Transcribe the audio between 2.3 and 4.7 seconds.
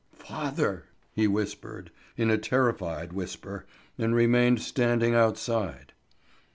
a terrified whisper, and remained